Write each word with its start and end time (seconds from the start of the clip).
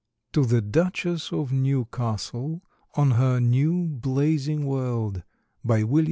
To 0.33 0.45
The 0.47 0.61
Duchesse 0.61 1.31
of 1.31 1.51
Newcastle, 1.51 2.63
On 2.95 3.11
Her 3.11 3.39
New 3.39 3.85
Blazing 3.87 4.65
World. 4.65 5.21